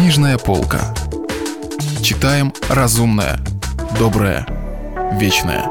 [0.00, 0.94] Книжная полка.
[2.02, 3.38] Читаем разумное,
[3.98, 4.46] доброе,
[5.20, 5.66] вечное.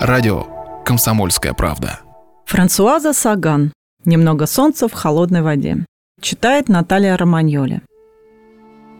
[0.00, 0.46] Радио
[0.82, 2.00] «Комсомольская правда».
[2.46, 3.70] Франсуаза Саган.
[4.06, 5.84] «Немного солнца в холодной воде».
[6.22, 7.82] Читает Наталья Романьоли.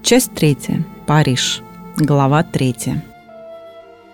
[0.02, 0.84] Часть третья.
[1.06, 1.62] Париж.
[1.96, 3.02] Глава третья.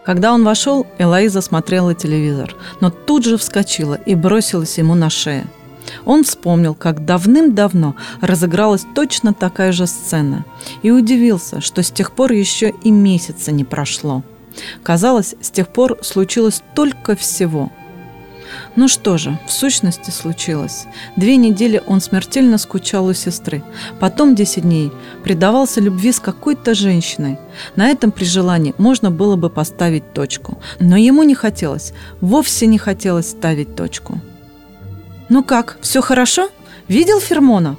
[0.05, 5.49] Когда он вошел, Элоиза смотрела телевизор, но тут же вскочила и бросилась ему на шею.
[6.05, 10.45] Он вспомнил, как давным-давно разыгралась точно такая же сцена
[10.83, 14.23] и удивился, что с тех пор еще и месяца не прошло.
[14.83, 17.71] Казалось, с тех пор случилось только всего.
[18.75, 20.87] Ну что же, в сущности случилось.
[21.17, 23.63] Две недели он смертельно скучал у сестры.
[24.01, 24.93] Потом десять дней
[25.25, 27.39] предавался любви с какой-то женщиной.
[27.75, 30.59] На этом при желании можно было бы поставить точку.
[30.79, 34.21] Но ему не хотелось, вовсе не хотелось ставить точку.
[35.29, 36.51] «Ну как, все хорошо?
[36.89, 37.77] Видел Фермона?»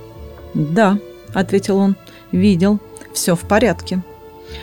[0.53, 0.97] «Да»,—
[1.33, 1.95] ответил он,—
[2.31, 2.79] «видел.
[3.13, 4.01] Все в порядке».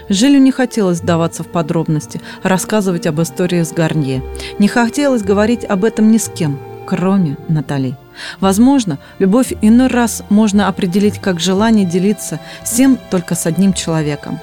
[0.08, 4.22] Жилю не хотелось вдаваться в подробности, рассказывать об истории с Гарнье.
[4.58, 7.96] Не хотелось говорить об этом ни с кем, кроме Натали.
[8.40, 14.40] Возможно, любовь иной раз можно определить как желание делиться всем только с одним человеком.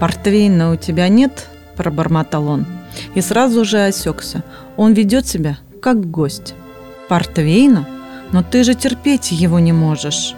[0.00, 2.66] «Портвейна у тебя нет?»– пробормотал он.
[3.14, 4.42] И сразу же осекся.
[4.76, 6.54] Он ведет себя как гость.
[7.08, 7.86] «Портвейна?
[8.32, 10.34] Но ты же терпеть его не можешь».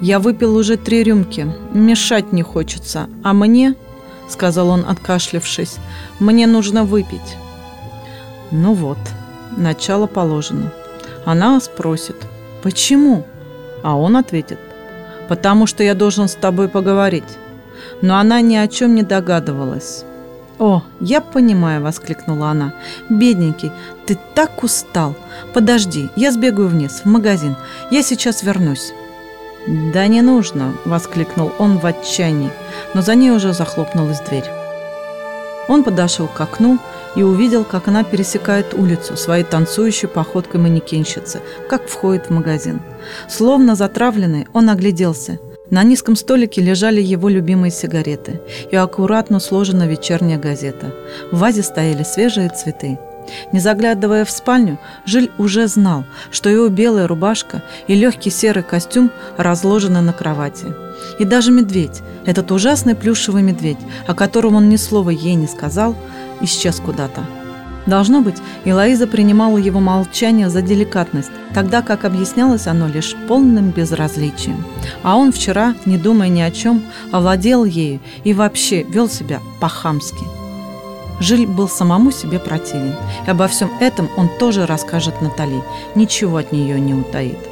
[0.00, 1.46] «Я выпил уже три рюмки.
[1.72, 3.08] Мешать не хочется.
[3.22, 3.74] А мне,—
[4.28, 5.76] сказал он, откашлявшись,—
[6.18, 7.36] мне нужно выпить».
[8.50, 8.98] Ну вот,
[9.56, 10.72] начало положено.
[11.24, 12.16] Она спросит,
[12.62, 13.24] «Почему?»
[13.82, 14.58] А он ответит,
[15.28, 17.38] «Потому что я должен с тобой поговорить».
[18.00, 20.04] Но она ни о чем не догадывалась.
[20.62, 22.72] «О, я понимаю»,— воскликнула она.
[23.10, 23.72] «Бедненький,
[24.06, 25.16] ты так устал.
[25.52, 27.56] Подожди, я сбегаю вниз, в магазин.
[27.90, 28.92] Я сейчас вернусь».
[29.92, 32.52] «Да не нужно!»– воскликнул он в отчаянии,
[32.94, 34.44] но за ней уже захлопнулась дверь.
[35.66, 36.78] Он подошел к окну
[37.16, 42.80] и увидел, как она пересекает улицу своей танцующей походкой манекенщицы, как входит в магазин.
[43.28, 45.40] Словно затравленный, он огляделся.
[45.72, 48.40] На низком столике лежали его любимые сигареты
[48.70, 50.94] и аккуратно сложена вечерняя газета.
[51.32, 52.98] В вазе стояли свежие цветы–
[53.52, 59.10] не заглядывая в спальню, Жиль уже знал, что его белая рубашка и легкий серый костюм
[59.36, 60.66] разложены на кровати.
[61.18, 65.96] И даже медведь, этот ужасный плюшевый медведь, о котором он ни слова ей не сказал,
[66.40, 67.22] исчез куда-то.
[67.86, 74.64] Должно быть, Элоиза принимала его молчание за деликатность, тогда как объяснялось оно лишь полным безразличием.
[75.02, 80.24] А он вчера, не думая ни о чем, овладел ею и вообще вел себя по-хамски.
[81.20, 82.94] Жиль был самому себе противен.
[83.26, 85.62] И обо всем этом он тоже расскажет Натали,
[85.94, 87.51] ничего от нее не утаит.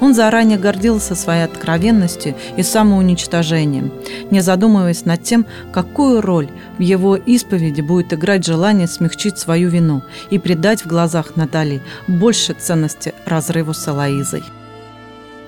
[0.00, 3.92] Он заранее гордился своей откровенностью и самоуничтожением,
[4.30, 6.48] не задумываясь над тем, какую роль
[6.78, 12.54] в его исповеди будет играть желание смягчить свою вину и придать в глазах Натали больше
[12.54, 14.44] ценности разрыву с Элоизой.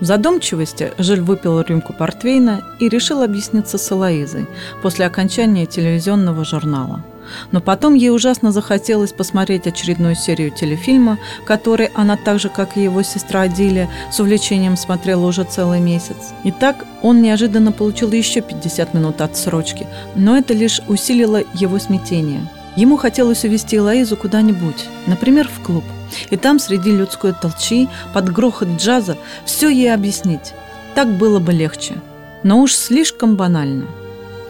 [0.01, 4.47] В задумчивости Жиль выпил рюмку портвейна и решил объясниться с Элоизой
[4.81, 7.05] после окончания телевизионного журнала–
[7.53, 12.83] но потом ей ужасно захотелось посмотреть очередную серию телефильма, который она так же, как и
[12.83, 16.33] его сестра Адилия, с увлечением смотрела уже целый месяц.
[16.45, 22.49] И так он неожиданно получил еще 50 минут отсрочки, но это лишь усилило его смятение.
[22.77, 25.85] Ему хотелось увезти Лоизу куда-нибудь, например, в клуб,
[26.31, 30.55] и там среди людской толчи, под грохот джаза, все ей объяснить.
[30.95, 31.95] Так было бы легче.
[32.43, 33.87] Но уж слишком банально.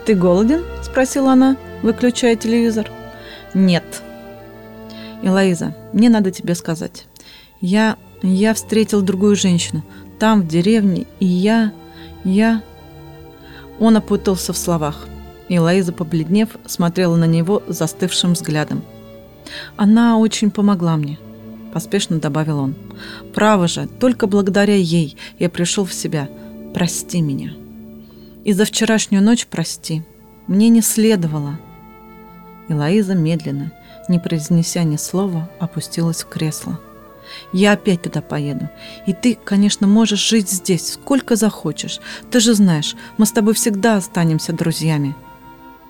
[0.05, 2.91] «Ты голоден?»– спросила она выключая телевизор.
[3.55, 4.03] Нет.
[5.23, 7.07] Элоиза, мне надо тебе сказать.
[7.61, 9.83] Я, я встретил другую женщину.
[10.19, 11.73] Там, в деревне, и я,
[12.25, 12.63] я...
[13.79, 15.07] Он опутался в словах.
[15.49, 18.83] И Лоиза, побледнев, смотрела на него застывшим взглядом.
[19.77, 21.19] «Она очень помогла мне»,–
[21.73, 22.75] поспешно добавил он.
[23.33, 26.29] «Право же, только благодаря ей я пришел в себя.
[26.75, 27.53] Прости меня.
[28.45, 30.03] И за вчерашнюю ночь прости.
[30.49, 31.59] Мне не следовало».
[32.69, 33.73] И Лоиза медленно,
[34.09, 36.79] не произнеся ни слова, опустилась в кресло.
[37.53, 38.71] «Я опять туда поеду.
[39.07, 42.01] И ты, конечно, можешь жить здесь, сколько захочешь.
[42.31, 45.15] Ты же знаешь, мы с тобой всегда останемся друзьями».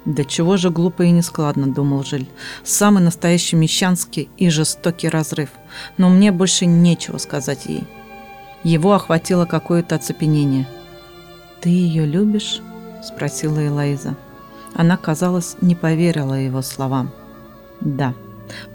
[0.05, 2.29] «Да чего же глупо и нескладно»,— думал Жиль.
[2.65, 5.51] «Самый настоящий мещанский и жестокий разрыв.
[5.97, 7.85] Но мне больше нечего сказать ей».
[8.65, 10.67] Его охватило какое-то оцепенение.
[11.61, 12.61] «Ты ее любишь?»—
[13.05, 14.17] спросила Элайза.
[14.75, 17.11] Она, казалось, не поверила его словам.
[17.81, 18.15] «Да,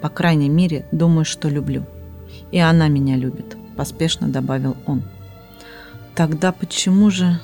[0.02, 1.86] по крайней мере, думаю, что люблю.
[2.52, 5.04] И она меня любит»,– поспешно добавил он.
[6.16, 7.40] «Тогда почему же...»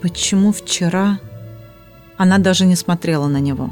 [0.00, 1.18] Почему вчера...
[2.16, 3.70] Она даже не смотрела на него.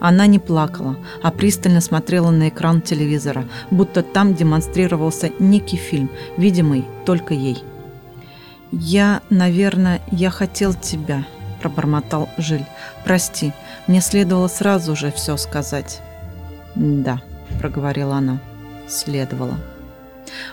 [0.00, 6.84] Она не плакала, а пристально смотрела на экран телевизора, будто там демонстрировался некий фильм, видимый
[7.06, 7.62] только ей.
[8.70, 11.26] «Я, наверное, я хотел тебя»,–
[11.60, 12.64] пробормотал Жиль.
[13.04, 13.52] «Прости,
[13.86, 16.00] мне следовало сразу же все сказать».
[16.74, 17.20] «Да»,–
[17.60, 18.38] проговорила она,–
[18.88, 19.56] «следовало».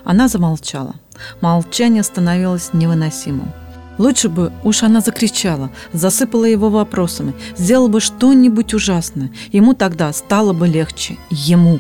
[0.04, 0.96] Она замолчала.
[1.42, 3.52] Молчание становилось невыносимым.
[3.98, 9.32] Лучше бы уж она закричала, засыпала его вопросами, сделала бы что-нибудь ужасное.
[9.52, 11.18] Ему тогда стало бы легче.
[11.30, 11.80] Ему.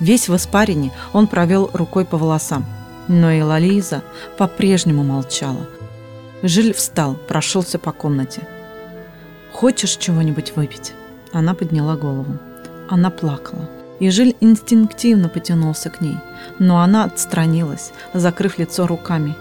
[0.00, 2.66] Весь в испарине он провел рукой по волосам.
[3.06, 4.02] Но и Лализа
[4.36, 5.66] по-прежнему молчала.
[6.42, 8.42] Жиль встал, прошелся по комнате.
[9.52, 10.92] «Хочешь чего-нибудь выпить?»
[11.32, 12.38] Она подняла голову.
[12.88, 13.68] Она плакала.
[14.00, 16.16] И Жиль инстинктивно потянулся к ней.
[16.58, 19.34] Но она отстранилась, закрыв лицо руками.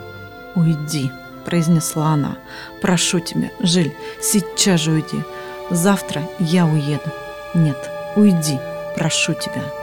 [0.55, 1.11] «Уйди!»
[1.47, 2.37] произнесла она.
[2.81, 5.23] «Прошу тебя, Жиль, сейчас же уйди.
[5.71, 7.09] Завтра я уеду.
[7.53, 8.59] Нет, уйди,
[8.97, 9.76] прошу тебя».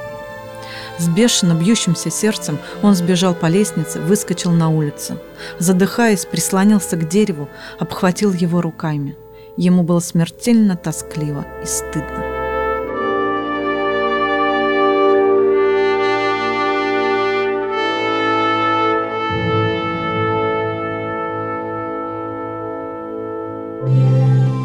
[0.98, 5.18] С бешено бьющимся сердцем он сбежал по лестнице, выскочил на улицу.
[5.58, 7.48] Задыхаясь, прислонился к дереву,
[7.78, 9.16] обхватил его руками.
[9.56, 12.34] Ему было смертельно тоскливо и стыдно.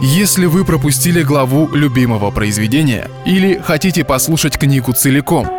[0.01, 5.58] Если вы пропустили главу любимого произведения или хотите послушать книгу целиком,